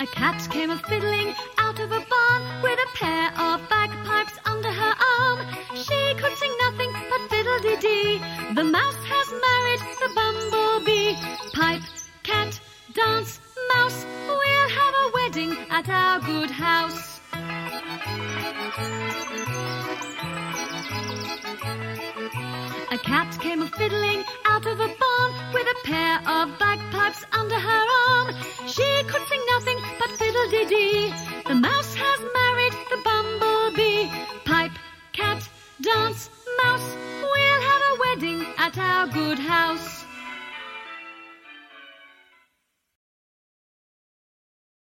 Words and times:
A 0.00 0.06
cat 0.06 0.48
came 0.50 0.70
a 0.70 0.78
fiddling 0.78 1.34
out 1.58 1.78
of 1.80 1.90
a 1.90 2.00
barn 2.00 2.62
with 2.62 2.78
a 2.78 2.88
pair 2.94 3.28
of 3.38 3.68
bagpipes 3.68 4.38
under 4.44 4.70
her 4.70 4.94
arm. 5.18 5.46
She 5.74 6.14
could 6.14 6.36
sing 6.36 6.52
nothing 6.60 6.92
but 7.10 7.28
fiddle-dee-dee. 7.30 8.18
The 8.54 8.64
mouse 8.64 9.02
has 9.12 9.28
married 9.46 9.82
the 10.02 10.10
bumblebee. 10.14 11.16
Pipe, 11.52 11.82
cat, 12.22 12.60
dance, 12.94 13.40
mouse. 13.74 14.04
We'll 14.28 14.68
have 14.68 14.94
a 15.04 15.10
wedding 15.14 15.56
at 15.70 15.88
our 15.88 16.20
good 16.20 16.50
house. 16.50 17.20
A 22.90 22.96
cat 22.96 23.38
came 23.38 23.60
a 23.60 23.66
fiddling 23.66 24.24
out 24.46 24.64
of 24.64 24.80
a 24.80 24.88
barn 24.88 25.52
with 25.52 25.66
a 25.66 25.76
pair 25.84 26.16
of 26.26 26.58
bagpipes 26.58 27.22
under 27.32 27.60
her 27.60 27.84
arm. 28.08 28.34
She 28.66 29.02
could 29.06 29.20
sing 29.28 29.42
nothing 29.50 29.78
but 29.98 30.10
fiddle 30.12 30.48
dee 30.48 30.64
dee. 30.64 31.12
The 31.46 31.54
mouse 31.54 31.94
has 31.94 32.20
married 32.38 32.72
the 32.88 32.98
bumblebee. 33.04 34.08
Pipe, 34.46 34.72
cat, 35.12 35.46
dance, 35.82 36.30
mouse. 36.64 36.96
We'll 37.20 37.60
have 37.70 37.82
a 37.90 37.98
wedding 38.00 38.46
at 38.56 38.78
our 38.78 39.06
good 39.08 39.38
house. 39.38 40.07